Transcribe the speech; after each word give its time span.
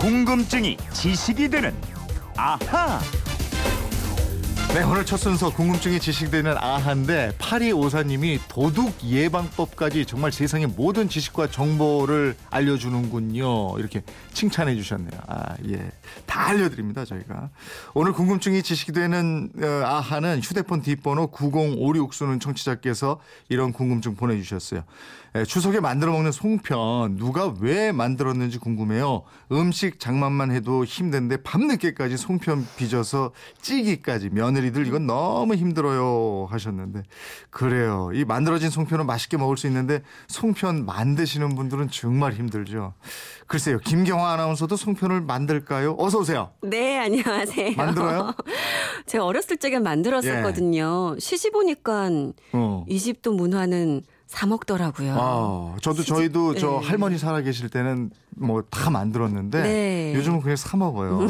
궁금증이 0.00 0.78
지식이 0.94 1.50
되는 1.50 1.74
아하. 2.34 2.98
네, 4.72 4.84
오늘 4.84 5.04
첫 5.04 5.16
순서 5.16 5.52
궁금증이 5.52 5.98
지식되는 5.98 6.56
아한데 6.56 7.32
파리 7.40 7.72
오사님이 7.72 8.38
도둑 8.48 9.02
예방법까지 9.02 10.06
정말 10.06 10.30
세상의 10.30 10.68
모든 10.68 11.08
지식과 11.08 11.48
정보를 11.50 12.36
알려주는군요. 12.50 13.76
이렇게 13.80 14.02
칭찬해 14.32 14.76
주셨네요. 14.76 15.20
아, 15.26 15.56
예. 15.68 15.90
다 16.24 16.46
알려드립니다, 16.46 17.04
저희가. 17.04 17.50
오늘 17.94 18.12
궁금증이 18.12 18.62
지식되는 18.62 19.50
어, 19.60 19.66
아하는 19.86 20.40
휴대폰 20.40 20.82
뒷번호 20.82 21.26
9056 21.32 22.14
쓰는 22.14 22.38
청취자께서 22.38 23.18
이런 23.48 23.72
궁금증 23.72 24.14
보내주셨어요. 24.14 24.84
예, 25.36 25.44
추석에 25.44 25.78
만들어 25.78 26.10
먹는 26.12 26.32
송편 26.32 27.16
누가 27.16 27.54
왜 27.60 27.92
만들었는지 27.92 28.58
궁금해요. 28.58 29.22
음식 29.52 30.00
장만만 30.00 30.50
해도 30.50 30.84
힘든데 30.84 31.42
밤늦게까지 31.44 32.16
송편 32.16 32.66
빚어서 32.76 33.30
찌기까지 33.62 34.30
며느리들 34.60 34.86
이건 34.86 35.06
너무 35.06 35.54
힘들어요 35.54 36.46
하셨는데 36.50 37.02
그래요. 37.50 38.10
이 38.14 38.24
만들어진 38.24 38.70
송편은 38.70 39.06
맛있게 39.06 39.36
먹을 39.36 39.56
수 39.56 39.66
있는데 39.66 40.02
송편 40.28 40.84
만드시는 40.84 41.54
분들은 41.56 41.88
정말 41.90 42.34
힘들죠. 42.34 42.94
글쎄요. 43.46 43.78
김경화 43.78 44.30
아나운서도 44.32 44.76
송편을 44.76 45.22
만들까요? 45.22 45.96
어서 45.98 46.18
오세요. 46.20 46.50
네, 46.62 46.98
안녕하세요. 46.98 47.72
만들어요? 47.76 48.34
제가 49.06 49.24
어렸을 49.24 49.56
적에 49.56 49.78
만들었었거든요. 49.78 51.16
시집 51.18 51.56
오니까 51.56 52.08
어. 52.52 52.84
이 52.88 52.98
집도 52.98 53.32
문화는 53.32 54.02
사 54.26 54.46
먹더라고요. 54.46 55.14
아, 55.18 55.76
저도 55.82 56.02
시집- 56.02 56.06
저희도 56.14 56.54
저 56.54 56.78
네. 56.80 56.86
할머니 56.86 57.18
살아 57.18 57.40
계실 57.40 57.68
때는 57.68 58.10
뭐 58.40 58.62
다 58.70 58.88
만들었는데 58.88 59.62
네. 59.62 60.14
요즘은 60.14 60.40
그냥 60.40 60.56
사 60.56 60.76
먹어요. 60.76 61.28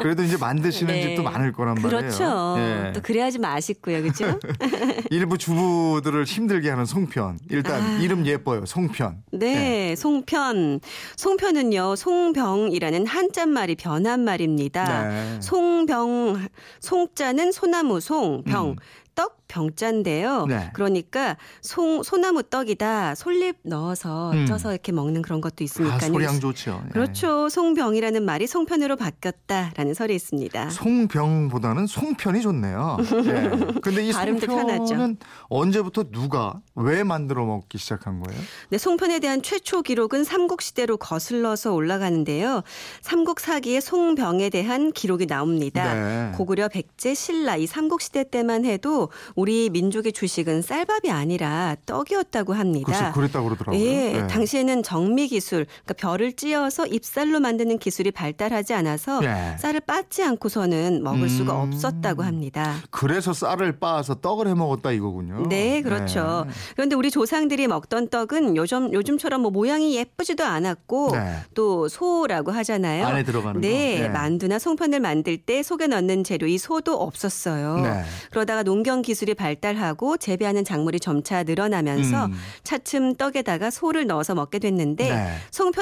그래도 0.00 0.22
이제 0.22 0.36
만드시는 0.38 0.94
네. 0.94 1.02
집도 1.02 1.22
많을 1.22 1.52
거란 1.52 1.74
말이에요. 1.74 2.00
그렇죠. 2.00 2.54
예. 2.58 2.92
또 2.94 3.02
그래야지 3.02 3.38
맛있고요, 3.38 4.02
그죠? 4.02 4.38
일부 5.10 5.36
주부들을 5.36 6.24
힘들게 6.24 6.70
하는 6.70 6.86
송편. 6.86 7.38
일단 7.50 7.82
아. 7.82 7.98
이름 7.98 8.24
예뻐요. 8.26 8.64
송편. 8.64 9.22
네, 9.32 9.94
송편. 9.96 10.80
송편은요, 11.16 11.96
송병이라는 11.96 13.06
한자 13.06 13.46
말이 13.46 13.74
변한 13.74 14.20
말입니다. 14.20 15.08
네. 15.08 15.40
송병, 15.40 16.46
송자는 16.80 17.52
소나무 17.52 18.00
송, 18.00 18.42
병. 18.44 18.70
음. 18.70 18.76
떡 19.14 19.36
병자인데요. 19.46 20.46
네. 20.46 20.70
그러니까 20.74 21.36
송 21.60 22.02
소나무 22.02 22.42
떡이다 22.42 23.14
솔잎 23.14 23.56
넣어서 23.62 24.32
음. 24.32 24.46
쪄서 24.46 24.72
이렇게 24.72 24.90
먹는 24.90 25.22
그런 25.22 25.40
것도 25.40 25.62
있으니까요. 25.62 25.96
아, 25.96 25.98
소량 26.14 26.40
좋죠. 26.40 26.82
예. 26.86 26.90
그렇죠. 26.90 27.48
송병이라는 27.48 28.24
말이 28.24 28.46
송편으로 28.46 28.96
바뀌었다라는 28.96 29.94
설이 29.94 30.14
있습니다. 30.14 30.70
송병보다는 30.70 31.86
송편이 31.86 32.42
좋네요. 32.42 32.98
예. 33.26 33.50
근데 33.82 34.06
이 34.06 34.12
발음도 34.12 34.46
편하죠. 34.46 34.86
송편은 34.86 35.16
언제부터 35.48 36.04
누가 36.10 36.60
왜 36.74 37.04
만들어 37.04 37.44
먹기 37.44 37.78
시작한 37.78 38.20
거예요? 38.20 38.40
네, 38.70 38.78
송편에 38.78 39.18
대한 39.20 39.42
최초 39.42 39.82
기록은 39.82 40.24
삼국 40.24 40.62
시대로 40.62 40.96
거슬러서 40.96 41.72
올라가는데요. 41.74 42.62
삼국 43.02 43.40
사기의 43.40 43.80
송병에 43.80 44.50
대한 44.50 44.92
기록이 44.92 45.26
나옵니다. 45.26 45.94
네. 45.94 46.32
고구려 46.36 46.68
백제 46.68 47.14
신라 47.14 47.56
이 47.56 47.66
삼국 47.66 48.00
시대 48.00 48.28
때만 48.28 48.64
해도 48.64 49.10
우리 49.34 49.70
민족의 49.70 50.12
주식은 50.12 50.62
쌀밥이 50.62 51.10
아니라 51.10 51.76
떡이었다고 51.86 52.54
합니다. 52.54 52.86
글쎄 52.86 53.12
그랬다고 53.14 53.46
그러더라고요. 53.46 53.80
예, 53.80 54.14
예. 54.14 54.26
당시에는 54.26 54.82
정미 54.82 55.28
기술, 55.28 55.66
그러니까 55.66 55.93
별을 55.94 56.34
찧어서 56.34 56.86
ip살로 56.86 57.40
만드는 57.40 57.78
기술이 57.78 58.10
발달하지 58.10 58.74
않아서 58.74 59.20
예. 59.24 59.56
쌀을 59.58 59.80
빻지 59.80 60.22
않고서는 60.22 61.02
먹을 61.02 61.28
수가 61.28 61.52
음. 61.54 61.72
없었다고 61.72 62.22
합니다. 62.22 62.76
그래서 62.90 63.32
쌀을 63.32 63.78
빻아서 63.78 64.16
떡을 64.16 64.48
해 64.48 64.54
먹었다 64.54 64.92
이거군요. 64.92 65.46
네, 65.48 65.82
그렇죠. 65.82 66.44
네. 66.46 66.52
그런데 66.76 66.96
우리 66.96 67.10
조상들이 67.10 67.66
먹던 67.68 68.08
떡은 68.08 68.56
요즘 68.56 68.92
요즘처럼 68.92 69.42
뭐 69.42 69.50
모양이 69.50 69.96
예쁘지도 69.96 70.44
않았고 70.44 71.12
네. 71.12 71.36
또 71.54 71.88
소라고 71.88 72.52
하잖아요. 72.52 73.06
안에 73.06 73.22
들어가는 73.22 73.60
네, 73.60 73.96
거. 73.98 74.02
네. 74.04 74.08
만두나 74.08 74.58
송편을 74.58 75.00
만들 75.00 75.36
때 75.36 75.62
속에 75.62 75.86
넣는 75.86 76.24
재료 76.24 76.46
이 76.46 76.58
소도 76.58 77.00
없었어요. 77.00 77.76
네. 77.80 78.02
그러다가 78.30 78.62
농경 78.62 79.02
기술이 79.02 79.34
발달하고 79.34 80.16
재배하는 80.16 80.64
작물이 80.64 81.00
점차 81.00 81.42
늘어나면서 81.42 82.26
음. 82.26 82.34
차츰 82.62 83.14
떡에다가 83.14 83.70
소를 83.70 84.06
넣어서 84.06 84.34
먹게 84.34 84.58
됐는데 84.58 85.08
네. 85.08 85.34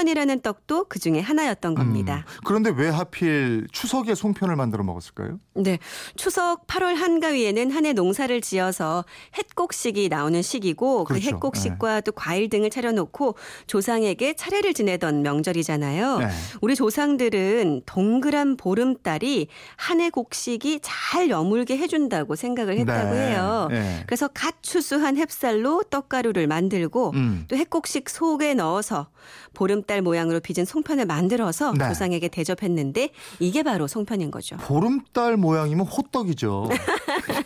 송편이라는 0.02 0.40
떡도 0.40 0.86
그 0.88 0.98
중에 0.98 1.20
하나였던 1.20 1.74
겁니다. 1.74 2.24
음. 2.26 2.40
그런데 2.44 2.70
왜 2.70 2.88
하필 2.88 3.66
추석에 3.72 4.14
송편을 4.14 4.56
만들어 4.56 4.82
먹었을까요? 4.84 5.38
네. 5.54 5.78
추석 6.16 6.66
8월 6.66 6.96
한가위에는 6.96 7.70
한 7.70 7.82
해 7.82 7.92
농사를 7.92 8.40
지어서 8.42 9.04
햇곡식이 9.36 10.08
나오는 10.08 10.40
시기고 10.40 11.02
그 11.04 11.14
그렇죠. 11.14 11.28
햇곡식과 11.36 12.02
또 12.02 12.12
과일 12.12 12.48
등을 12.48 12.70
차려놓고 12.70 13.34
조상에게 13.66 14.34
차례를 14.34 14.72
지내던 14.72 15.22
명절이잖아요. 15.22 16.18
네. 16.18 16.28
우리 16.60 16.74
조상들은 16.76 17.82
동그란 17.86 18.56
보름달이 18.56 19.48
한 19.76 20.00
해 20.00 20.10
곡식이 20.10 20.80
잘 20.82 21.28
여물게 21.30 21.76
해준다고 21.76 22.34
생각을 22.36 22.78
했다고 22.78 23.14
네. 23.14 23.30
해요. 23.30 23.68
네. 23.70 24.02
그래서 24.06 24.26
갓 24.28 24.62
추수한 24.62 25.16
햅쌀로 25.16 25.88
떡가루를 25.90 26.46
만들고 26.46 27.10
음. 27.14 27.44
또 27.48 27.56
햇곡식 27.56 28.08
속에 28.08 28.54
넣어서 28.54 29.08
보름달 29.54 29.91
모양으로 30.00 30.40
빚은 30.40 30.64
송편을 30.64 31.06
만들어서 31.06 31.72
네. 31.72 31.88
조상에게 31.88 32.28
대접했는데 32.28 33.10
이게 33.40 33.62
바로 33.62 33.86
송편인 33.86 34.30
거죠. 34.30 34.56
보름달 34.56 35.36
모양이면 35.36 35.86
호떡이죠. 35.86 36.70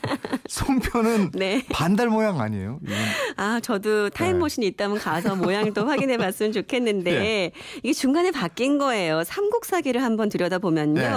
송편은 0.49 1.33
네. 1.35 1.65
반달 1.71 2.09
모양 2.09 2.41
아니에요? 2.41 2.79
이건 2.83 2.97
아, 3.37 3.61
저도 3.61 4.11
타임머신이 4.11 4.67
있다면 4.69 4.99
가서 4.99 5.37
모양도 5.37 5.87
확인해 5.89 6.17
봤으면 6.17 6.53
좋겠는데, 6.53 7.11
네. 7.11 7.53
이게 7.83 7.93
중간에 7.93 8.31
바뀐 8.31 8.79
거예요. 8.79 9.25
삼국사기를 9.25 10.03
한번 10.03 10.29
들여다보면요. 10.29 11.01
네. 11.01 11.15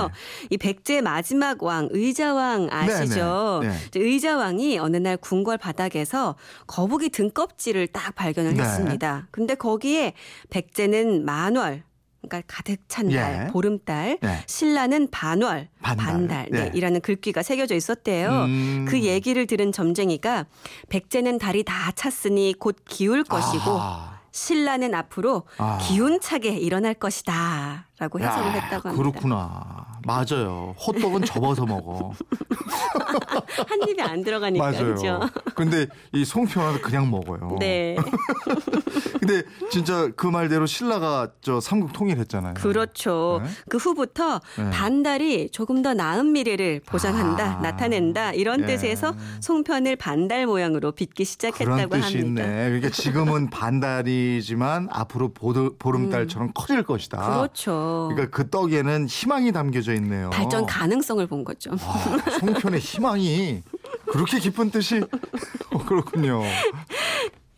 이 0.49 0.57
백제 0.57 1.01
마지막 1.01 1.61
왕, 1.63 1.87
의자왕 1.91 2.69
아시죠? 2.71 3.59
네, 3.63 3.69
네, 3.69 3.75
네. 3.91 3.99
의자왕이 3.99 4.79
어느 4.79 4.97
날 4.97 5.17
궁궐 5.17 5.57
바닥에서 5.57 6.35
거북이 6.67 7.09
등껍질을 7.09 7.87
딱 7.87 8.15
발견을 8.15 8.53
네. 8.53 8.63
했습니다. 8.63 9.27
근데 9.31 9.55
거기에 9.55 10.13
백제는 10.49 11.25
만월, 11.25 11.83
그러니까 12.21 12.41
가득 12.53 12.79
찬 12.87 13.09
달, 13.09 13.45
예. 13.47 13.51
보름달, 13.51 14.17
네. 14.21 14.43
신라는 14.45 15.09
반월, 15.09 15.69
반달. 15.81 16.05
반달, 16.05 16.47
네, 16.51 16.65
네. 16.65 16.71
이라는 16.73 17.01
글귀가 17.01 17.43
새겨져 17.43 17.75
있었대요. 17.75 18.29
음. 18.29 18.85
그 18.87 19.01
얘기를 19.01 19.47
들은 19.47 19.71
점쟁이가 19.71 20.45
백제는 20.89 21.37
달이 21.37 21.63
다 21.63 21.91
찼으니 21.91 22.55
곧 22.59 22.77
기울 22.85 23.23
것이고 23.23 23.79
아. 23.79 24.19
신라는 24.31 24.93
앞으로 24.93 25.43
아. 25.57 25.77
기운차게 25.81 26.49
일어날 26.57 26.93
것이다. 26.93 27.87
라고 27.97 28.19
해석을 28.19 28.47
야, 28.47 28.51
했다고 28.51 28.89
합니다. 28.89 29.11
그렇구나. 29.11 29.88
맞아요. 30.09 30.73
호떡은 30.79 31.23
접어서 31.23 31.67
먹어. 31.67 32.13
한 33.67 33.79
입에 33.87 34.01
안 34.01 34.23
들어가니까. 34.23 34.71
맞아요. 34.71 34.95
그죠? 34.95 35.19
근데 35.53 35.85
이 36.13 36.25
송편은 36.25 36.81
그냥 36.81 37.11
먹어요. 37.11 37.57
네. 37.59 37.95
근데 39.19 39.43
진짜 39.69 40.09
그 40.15 40.25
말대로 40.25 40.65
신라가 40.65 41.29
저 41.41 41.59
삼국 41.59 41.93
통일했잖아요. 41.93 42.55
그렇죠. 42.55 43.41
네. 43.43 43.49
그 43.69 43.77
후부터 43.77 44.41
네. 44.57 44.69
반달이 44.71 45.49
조금 45.51 45.83
더 45.83 45.93
나은 45.93 46.31
미래를 46.31 46.81
보장한다, 46.87 47.59
아. 47.59 47.61
나타낸다 47.61 48.33
이런 48.33 48.61
예. 48.61 48.65
뜻에서 48.65 49.13
송편을 49.41 49.95
반달 49.97 50.47
모양으로 50.47 50.93
빚기 50.93 51.23
시작했다고 51.23 51.89
그런 51.89 51.89
뜻이 51.89 52.17
합니다. 52.17 52.43
있네. 52.43 52.63
그러니까 52.65 52.89
지금은 52.89 53.51
반달이지만 53.51 54.87
앞으로 54.91 55.33
보름달처럼 55.77 56.51
커질 56.55 56.81
것이다. 56.81 57.19
음. 57.19 57.33
그렇죠. 57.33 58.09
그러니까 58.11 58.35
그 58.35 58.49
떡에는 58.49 59.05
희망이 59.07 59.51
담겨져 59.51 59.93
있 59.93 59.98
네요. 60.01 60.29
발전 60.31 60.65
가능성을 60.65 61.25
본 61.27 61.43
거죠. 61.43 61.71
와, 61.71 62.37
송편의 62.39 62.79
희망이 62.79 63.63
그렇게 64.11 64.39
깊은 64.39 64.71
뜻이 64.71 65.01
어, 65.71 65.77
그렇군요. 65.85 66.41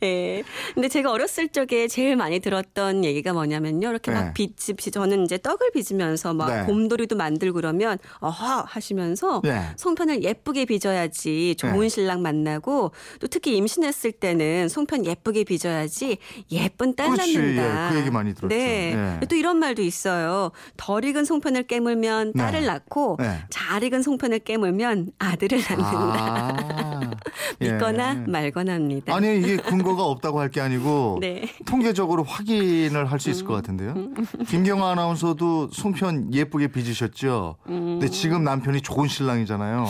예. 0.03 0.43
근데 0.73 0.87
제가 0.87 1.11
어렸을 1.11 1.49
적에 1.49 1.87
제일 1.87 2.15
많이 2.15 2.39
들었던 2.39 3.05
얘기가 3.05 3.33
뭐냐면요. 3.33 3.89
이렇게 3.89 4.11
네. 4.11 4.17
막 4.19 4.33
빚, 4.33 4.55
빚, 4.77 4.91
저는 4.91 5.25
이제 5.25 5.37
떡을 5.37 5.71
빚으면서 5.71 6.33
막 6.33 6.47
네. 6.53 6.63
곰돌이도 6.65 7.15
만들고 7.15 7.55
그러면 7.55 7.97
어허 8.19 8.63
하시면서 8.67 9.41
네. 9.43 9.61
송편을 9.75 10.23
예쁘게 10.23 10.65
빚어야지 10.65 11.55
좋은 11.57 11.81
네. 11.81 11.89
신랑 11.89 12.21
만나고 12.21 12.91
또 13.19 13.27
특히 13.27 13.55
임신했을 13.57 14.11
때는 14.13 14.69
송편 14.69 15.05
예쁘게 15.05 15.43
빚어야지 15.43 16.17
예쁜 16.51 16.95
딸 16.95 17.11
그렇지. 17.11 17.37
낳는다. 17.37 17.87
예, 17.87 17.91
그 17.91 17.99
얘기 17.99 18.09
많이 18.09 18.33
들었죠. 18.33 18.47
네. 18.47 18.95
네. 18.95 19.27
또 19.27 19.35
이런 19.35 19.57
말도 19.57 19.81
있어요. 19.81 20.51
덜 20.77 21.05
익은 21.05 21.25
송편을 21.25 21.63
깨물면 21.63 22.33
딸을 22.33 22.61
네. 22.61 22.67
낳고 22.67 23.17
네. 23.19 23.39
잘 23.49 23.83
익은 23.83 24.01
송편을 24.01 24.39
깨물면 24.39 25.11
아들을 25.19 25.59
낳는다. 25.59 25.91
아, 25.91 26.90
믿거나 27.59 28.15
예. 28.15 28.31
말거나 28.31 28.73
합니다. 28.73 29.13
아니 29.15 29.37
이게 29.39 29.57
근거가 29.57 30.03
없다고 30.03 30.39
할 30.39 30.51
게 30.51 30.59
아니고 30.61 31.19
네. 31.21 31.49
통계적으로 31.65 32.23
확인을 32.23 33.09
할 33.09 33.19
수 33.19 33.29
있을 33.29 33.43
음. 33.43 33.47
것 33.47 33.53
같은데요. 33.53 33.93
김경아 34.49 34.91
아나운서도 34.91 35.69
송편 35.71 36.33
예쁘게 36.33 36.67
빚으셨죠. 36.69 37.55
음. 37.67 37.99
근데 37.99 38.09
지금 38.09 38.43
남편이 38.43 38.81
좋은 38.81 39.07
신랑이잖아요. 39.07 39.85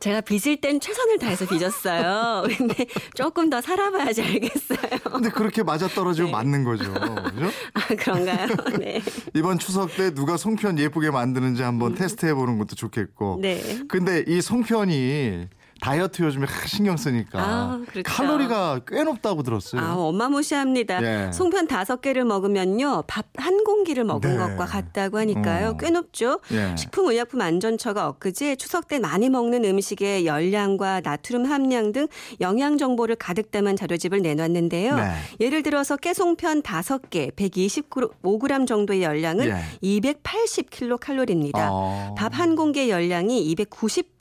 제가 0.00 0.20
빚을 0.20 0.58
땐 0.60 0.78
최선을 0.78 1.18
다해서 1.18 1.44
빚었어요. 1.46 2.44
근데 2.56 2.86
조금 3.14 3.50
더 3.50 3.60
살아봐야지 3.60 4.22
알겠어요. 4.22 4.78
근데 5.12 5.28
그렇게 5.28 5.64
맞아 5.64 5.88
떨어지면 5.88 6.30
네. 6.30 6.32
맞는 6.32 6.62
거죠. 6.64 6.92
그죠? 6.92 7.50
아, 7.74 7.80
그런가요? 7.98 8.46
네. 8.78 9.02
이번 9.34 9.58
추석 9.58 9.94
때 9.96 10.14
누가 10.14 10.36
송편 10.36 10.78
예쁘게 10.78 11.10
만드는지 11.10 11.62
한번 11.64 11.96
테스트 11.96 12.26
해 12.26 12.34
보는 12.34 12.58
것도 12.58 12.76
좋겠고. 12.76 13.36
음. 13.36 13.40
네. 13.40 13.80
근데 13.88 14.24
이 14.28 14.40
송편이 14.40 15.48
다이어트 15.80 16.22
요즘에 16.22 16.46
신경 16.66 16.96
쓰니까 16.96 17.40
아, 17.40 17.80
그렇죠. 17.88 18.02
칼로리가 18.04 18.80
꽤 18.86 19.02
높다고 19.04 19.42
들었어요. 19.42 19.80
아, 19.80 19.94
어마무시합니다. 19.94 21.02
예. 21.02 21.32
송편 21.32 21.68
다섯 21.68 22.00
개를 22.00 22.24
먹으면요. 22.24 23.04
밥 23.06 23.28
한 23.48 23.64
공기를 23.64 24.04
먹은 24.04 24.32
네. 24.32 24.36
것과 24.36 24.66
같다고 24.66 25.18
하니까요. 25.18 25.70
어. 25.70 25.76
꽤 25.78 25.90
높죠. 25.90 26.40
예. 26.52 26.74
식품의약품안전처가 26.76 28.08
엊그제 28.08 28.56
추석 28.56 28.88
때 28.88 28.98
많이 28.98 29.30
먹는 29.30 29.64
음식의 29.64 30.26
열량과 30.26 31.00
나트륨 31.00 31.46
함량 31.46 31.92
등 31.92 32.08
영양 32.40 32.76
정보를 32.76 33.16
가득 33.16 33.50
담은 33.50 33.76
자료집을 33.76 34.20
내놨는데요. 34.22 34.96
네. 34.96 35.12
예를 35.40 35.62
들어서 35.62 35.96
깨송편 35.96 36.62
다섯 36.62 37.08
개 37.10 37.30
125g 37.30 38.66
정도의 38.66 39.02
열량은 39.02 39.48
예. 39.48 39.62
280kcal입니다. 39.82 41.68
어. 41.70 42.14
밥한 42.18 42.56
공기의 42.56 42.90
열량이 42.90 43.54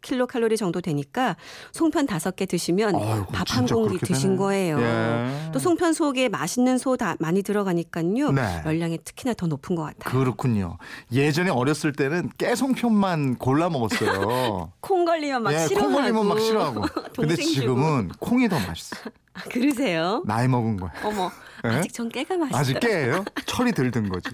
290kcal 0.01 0.57
정도 0.57 0.81
되니까 0.81 1.35
송편 1.71 2.05
다섯 2.07 2.35
개 2.35 2.45
드시면 2.45 3.27
밥 3.31 3.47
한 3.49 3.65
공기 3.65 3.97
드신 3.97 4.31
되네. 4.31 4.37
거예요. 4.37 4.79
예. 4.81 5.51
또 5.53 5.59
송편 5.59 5.93
속에 5.93 6.29
맛있는 6.29 6.77
소 6.77 6.97
다 6.97 7.15
많이 7.19 7.43
들어가니까요. 7.43 8.31
네. 8.31 8.61
열량이 8.65 8.99
특히나 9.03 9.33
더 9.35 9.45
높은 9.47 9.75
것 9.75 9.83
같아요. 9.83 10.19
그렇군요. 10.19 10.77
예전에 11.11 11.49
어렸을 11.51 11.91
때는 11.93 12.29
깨송편만 12.37 13.35
골라 13.35 13.69
먹었어요. 13.69 14.71
콩 14.81 15.05
걸리면 15.05 15.43
막 15.43 15.53
예, 15.53 15.67
싫어하고. 15.67 15.91
콩 15.91 16.01
걸리면 16.01 16.27
막 16.27 16.39
싫어하고. 16.39 16.81
근데 17.15 17.35
동생 17.35 17.45
주고. 17.45 17.53
지금은 17.61 18.09
콩이 18.19 18.49
더 18.49 18.59
맛있어. 18.59 18.95
아, 19.33 19.41
그러세요? 19.51 20.23
나이 20.25 20.47
먹은 20.47 20.77
거야. 20.77 20.91
어머, 21.03 21.29
예? 21.65 21.69
아직 21.69 21.93
전 21.93 22.09
깨가 22.09 22.37
맛있어요. 22.37 22.59
아직 22.59 22.79
깨예요? 22.79 23.23
철이 23.45 23.71
들든 23.73 24.09
거지. 24.09 24.29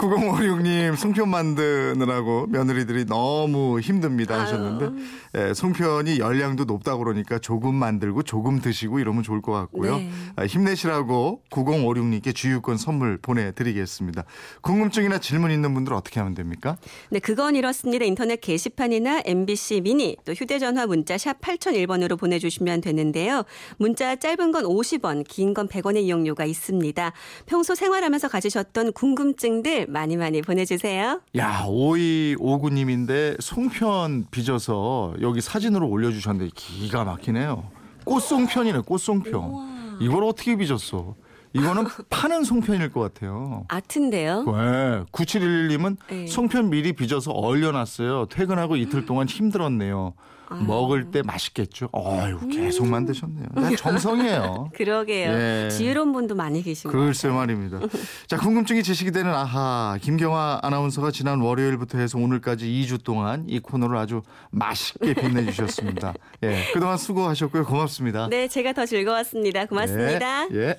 9056님 0.00 0.96
송편 0.96 1.28
만드느라고 1.28 2.46
며느리들이 2.48 3.04
너무 3.04 3.80
힘듭니다 3.80 4.40
하셨는데 4.40 5.02
예, 5.36 5.54
송편이 5.54 6.18
열량도 6.18 6.64
높다고 6.64 7.04
그러니까 7.04 7.38
조금 7.38 7.74
만들고 7.74 8.22
조금 8.22 8.60
드시고 8.60 8.98
이러면 8.98 9.22
좋을 9.22 9.42
것 9.42 9.52
같고요. 9.52 9.98
네. 9.98 10.10
아, 10.36 10.46
힘내시라고 10.46 11.42
9056님께 11.50 12.34
주유권 12.34 12.78
선물 12.78 13.18
보내드리겠습니다. 13.18 14.24
궁금증이나 14.62 15.18
질문 15.18 15.50
있는 15.50 15.74
분들 15.74 15.92
어떻게 15.92 16.18
하면 16.20 16.34
됩니까? 16.34 16.76
네, 17.10 17.18
그건 17.18 17.54
이렇습니다. 17.54 18.04
인터넷 18.04 18.40
게시판이나 18.40 19.22
MBC 19.24 19.82
미니 19.82 20.16
또 20.24 20.32
휴대전화 20.32 20.86
문자 20.86 21.18
샵 21.18 21.40
8001번으로 21.40 22.18
보내주시면 22.18 22.80
되는데요. 22.80 23.44
문자 23.76 24.16
짧은 24.16 24.52
건 24.52 24.64
50원, 24.64 25.24
긴 25.28 25.50
건 25.50 25.66
100원의 25.68 26.02
이용료가 26.04 26.44
있습니다. 26.44 27.12
평소 27.46 27.74
생활하면서 27.74 28.28
가지셨던 28.28 28.92
궁금증들 28.92 29.88
많이 29.90 30.16
많이 30.16 30.42
보내주세요. 30.42 31.20
야, 31.36 31.64
5259님인데 31.66 33.40
송편 33.40 34.26
빚어서 34.30 35.14
여기 35.20 35.40
사진으로 35.40 35.88
올려주셨는데 35.88 36.52
기가 36.54 37.04
막히네요. 37.04 37.68
꽃송편이네, 38.04 38.80
꽃송편. 38.80 39.98
이걸 40.00 40.24
어떻게 40.24 40.56
빚었어? 40.56 41.14
이거는 41.52 41.84
파는 42.08 42.44
송편일 42.44 42.92
것 42.92 43.00
같아요. 43.00 43.64
아트인데요. 43.68 44.44
왜? 44.46 45.02
9711님은 45.12 45.96
네. 46.08 46.26
송편 46.26 46.70
미리 46.70 46.92
빚어서 46.92 47.32
얼려놨어요. 47.32 48.26
퇴근하고 48.26 48.76
이틀 48.76 49.04
동안 49.06 49.28
힘들었네요. 49.28 50.14
먹을 50.66 51.12
때 51.12 51.22
맛있겠죠? 51.22 51.88
어휴, 51.92 52.48
계속 52.48 52.86
만드셨네요. 52.88 53.46
야, 53.56 53.76
정성이에요. 53.76 54.70
그러게요. 54.74 55.30
예. 55.30 55.68
지혜로운 55.70 56.12
분도 56.12 56.34
많이 56.34 56.60
계신 56.62 56.90
것 56.90 56.98
글쎄. 56.98 57.28
말입니다. 57.28 57.78
자, 58.26 58.36
궁금증이 58.36 58.82
지식이 58.82 59.12
되는 59.12 59.32
아하. 59.32 59.96
김경화 60.02 60.58
아나운서가 60.62 61.12
지난 61.12 61.40
월요일부터 61.40 61.98
해서 61.98 62.18
오늘까지 62.18 62.66
2주 62.66 63.04
동안 63.04 63.44
이 63.48 63.60
코너를 63.60 63.96
아주 63.96 64.22
맛있게 64.50 65.14
빛내주셨습니다. 65.14 66.14
예. 66.42 66.64
그동안 66.74 66.96
수고하셨고요. 66.98 67.64
고맙습니다. 67.64 68.28
네, 68.28 68.48
제가 68.48 68.72
더 68.72 68.86
즐거웠습니다. 68.86 69.66
고맙습니다. 69.66 70.48
예. 70.52 70.56
예. 70.56 70.78